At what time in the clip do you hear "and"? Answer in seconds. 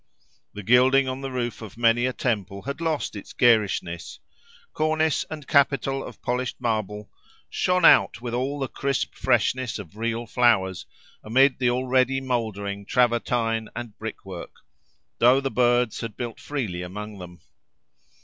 5.29-5.45, 13.75-13.95